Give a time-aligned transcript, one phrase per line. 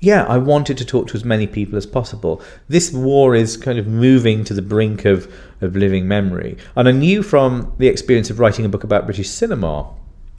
[0.00, 2.42] yeah, I wanted to talk to as many people as possible.
[2.68, 6.56] This war is kind of moving to the brink of, of living memory.
[6.74, 9.86] And I knew from the experience of writing a book about British cinema,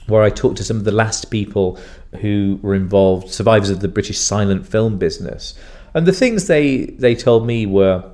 [0.08, 1.78] where I talked to some of the last people
[2.20, 5.54] who were involved, survivors of the British silent film business.
[5.94, 8.10] And the things they, they told me were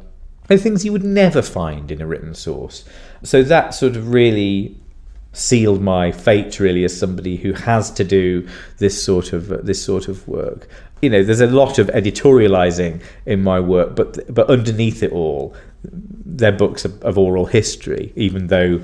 [0.48, 2.84] things you would never find in a written source.
[3.22, 4.76] So that sort of really
[5.32, 9.82] sealed my fate really as somebody who has to do this sort of uh, this
[9.82, 10.68] sort of work.
[11.02, 15.54] You know there's a lot of editorializing in my work but but underneath it all
[15.84, 18.82] they're books of, of oral history even though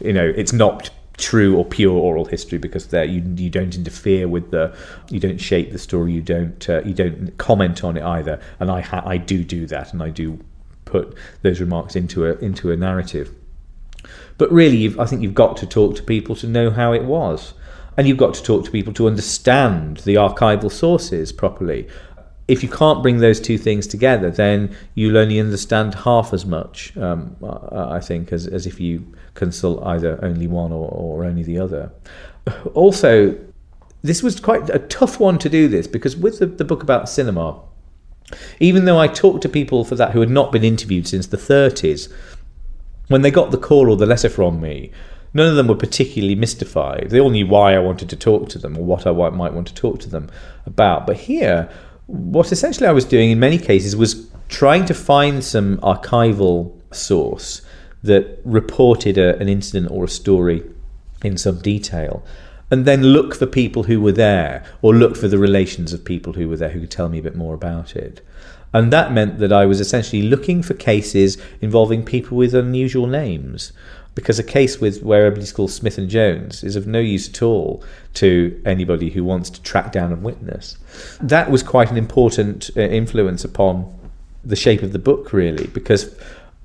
[0.00, 4.26] you know it's not true or pure oral history because there you you don't interfere
[4.28, 4.76] with the
[5.10, 8.40] you don't shape the story you don't uh, you don't comment on it either.
[8.60, 10.40] And I ha- I do do that and I do
[10.84, 13.34] put those remarks into a into a narrative
[14.38, 17.54] but really, I think you've got to talk to people to know how it was.
[17.96, 21.86] And you've got to talk to people to understand the archival sources properly.
[22.48, 26.94] If you can't bring those two things together, then you'll only understand half as much,
[26.96, 27.36] um,
[27.72, 31.92] I think, as, as if you consult either only one or, or only the other.
[32.74, 33.38] Also,
[34.02, 37.08] this was quite a tough one to do this because with the, the book about
[37.08, 37.58] cinema,
[38.60, 41.36] even though I talked to people for that who had not been interviewed since the
[41.36, 42.12] 30s,
[43.08, 44.90] when they got the call or the letter from me,
[45.32, 47.08] none of them were particularly mystified.
[47.10, 49.66] They all knew why I wanted to talk to them or what I might want
[49.68, 50.30] to talk to them
[50.66, 51.06] about.
[51.06, 51.68] But here,
[52.06, 57.62] what essentially I was doing in many cases was trying to find some archival source
[58.02, 60.62] that reported a, an incident or a story
[61.22, 62.22] in some detail
[62.70, 66.34] and then look for people who were there or look for the relations of people
[66.34, 68.20] who were there who could tell me a bit more about it.
[68.74, 73.72] And that meant that I was essentially looking for cases involving people with unusual names.
[74.16, 77.40] Because a case with where everybody's called Smith and Jones is of no use at
[77.42, 77.82] all
[78.14, 80.76] to anybody who wants to track down a witness.
[81.20, 83.92] That was quite an important uh, influence upon
[84.44, 86.14] the shape of the book, really, because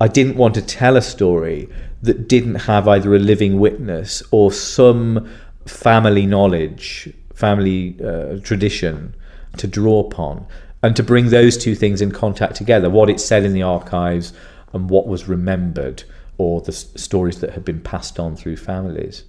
[0.01, 1.69] I didn't want to tell a story
[2.01, 5.29] that didn't have either a living witness or some
[5.65, 9.15] family knowledge, family uh, tradition
[9.57, 10.45] to draw upon
[10.81, 14.33] and to bring those two things in contact together what it said in the archives
[14.73, 16.03] and what was remembered
[16.37, 19.23] or the stories that had been passed on through families